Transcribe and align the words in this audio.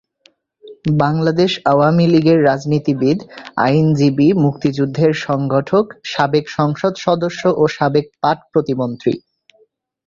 বাংলাদেশ 0.99 1.51
আওয়ামী 1.65 2.05
লীগের 2.07 2.39
রাজনীতিবিদ, 2.43 3.17
আইনজীবী, 3.57 4.27
মুক্তিযুদ্ধের 4.43 5.11
সংগঠক, 5.25 5.85
সাবেক 6.05 6.45
সংসদ 6.49 6.93
সদস্য 6.97 7.41
ও 7.57 7.63
সাবেক 7.67 8.05
পাট 8.21 8.37
প্রতিমন্ত্রী। 8.53 9.13